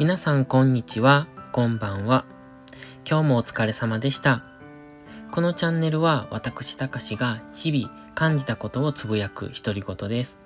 [0.00, 2.24] 皆さんこんにちは、こんばんは。
[3.06, 4.42] 今日もお疲れ様でした。
[5.30, 10.38] このチャンネルは私たかしが日々感じたことをつぶやく独り言です。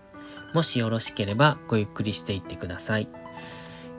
[0.55, 3.07] もしよろしければごゆっくりしていってください。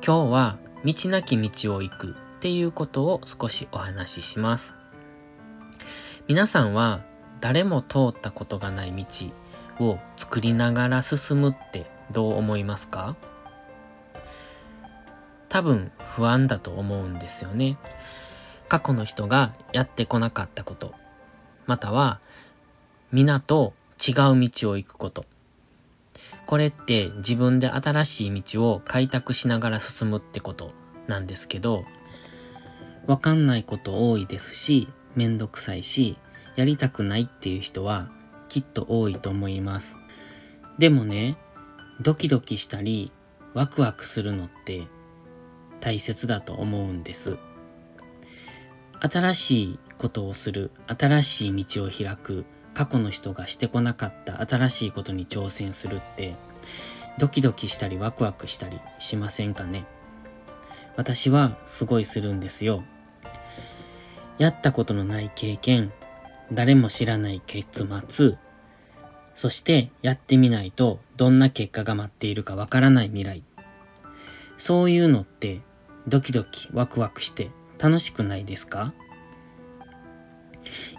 [0.05, 4.75] 今日は道なき道を行くっていうことを少しお話しします。
[6.27, 6.99] 皆さんは
[7.39, 9.05] 誰も通ったことがない道
[9.79, 13.15] を作りながら進むってどう思いますか？
[15.55, 17.77] 多分不安だと思うんですよね。
[18.67, 20.93] 過去の人がやってこなかったこと、
[21.65, 22.19] または
[23.13, 23.73] 皆と
[24.05, 24.15] 違う
[24.49, 25.23] 道を行くこと。
[26.45, 30.73] これって自分で新しい道を開拓しながら進むってこと
[31.07, 31.85] なんですけど、
[33.07, 36.17] わかんないこと多いですし、めんどくさいし、
[36.57, 38.09] やりたくないっていう人は
[38.49, 39.95] きっと多いと思います。
[40.79, 41.37] でもね、
[42.01, 43.13] ドキドキしたり、
[43.53, 44.89] ワクワクするのって
[45.81, 47.37] 大切だと思うんです。
[49.01, 56.35] 新しいことをする、新しい道を開く、過去の人がしてこなかった新しいことに挑戦するって、
[57.17, 59.85] ドキドキしたりワクワクしたりしませんかね？
[60.97, 62.83] 私はすごいするんですよ。
[64.37, 65.93] やったことのない経験、
[66.51, 68.35] 誰も知らない結末、
[69.33, 73.43] そしてやってみないとどんな結果が待っているかわからない未来。
[74.57, 75.61] そういうのって
[76.07, 77.49] ドキドキワクワクして
[77.79, 78.93] 楽しくないですか？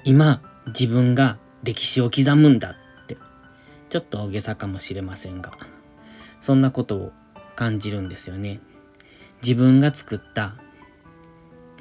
[0.05, 3.17] 今自分が歴史を刻むんだって
[3.89, 5.53] ちょっと大げさかもしれませんが
[6.41, 7.13] そんなことを
[7.55, 8.61] 感じるんですよね。
[9.43, 10.55] 自分が作った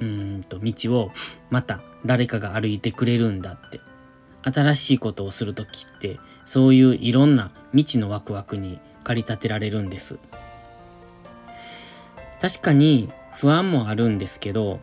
[0.00, 1.10] うんと道を
[1.50, 3.80] また誰かが歩いてくれるんだって
[4.42, 10.18] 新しいことをするときってそういういろんな未知のワクワクに駆り立てられるんです。
[12.40, 14.80] 確かに不安もあるんですけど、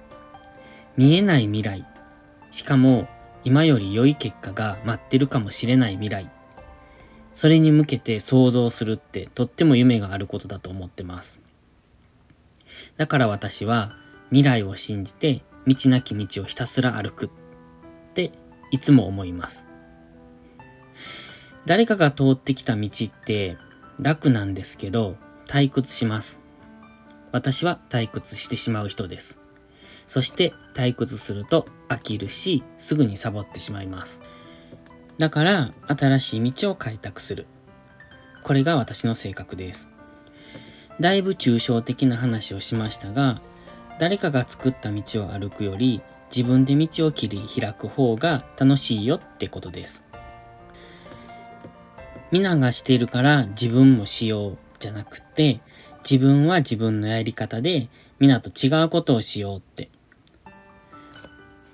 [0.98, 1.86] 見えない未来、
[2.52, 3.08] しかも
[3.44, 6.30] 今より良い結果が待ってるかもしれない未来、
[7.34, 11.40] それに向けて想像するってとっても夢があることだと思ってます。
[12.98, 13.96] だから私は
[14.30, 17.30] 未来を信じて道なき道をひたすら歩くっ
[18.14, 18.32] て
[18.72, 19.66] いつも思います。
[21.66, 23.58] 誰かが通ってきた道って
[24.00, 25.16] 楽なんですけど
[25.48, 26.43] 退屈します。
[27.34, 29.40] 私は退屈してしまう人です。
[30.06, 34.22] そして退屈すると飽きるし、すぐにサボってしまいます。
[35.18, 37.48] だから新しい道を開拓する。
[38.44, 39.90] これが私の性格です。
[41.00, 43.42] だいぶ抽象的な話をしましたが、
[44.00, 46.02] 誰かが作った道を歩くより
[46.36, 50.04] 自分で道を切り開く方が楽しいよってことです。
[52.32, 55.62] 皆がしているから自分もしようじゃなくて、
[56.10, 59.90] 自分は自分のやり方で皆と違うことをしようって。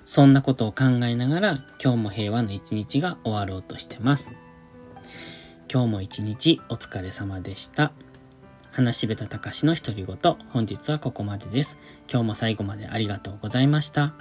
[0.06, 4.32] そんなことを考えながら今日も平和の一日が終わろうとしてます。
[5.72, 7.92] 今日も一日お疲れ様でした。
[8.72, 10.16] 話しべたたかしの独り言、
[10.50, 11.78] 本日はここまでです。
[12.10, 14.14] 今日も最後までありがとうございました。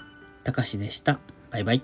[0.43, 1.19] たかしでした。
[1.49, 1.81] バイバイ。